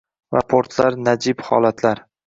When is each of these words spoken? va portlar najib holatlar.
va 0.35 0.41
portlar 0.53 0.89
najib 1.11 1.47
holatlar. 1.51 2.07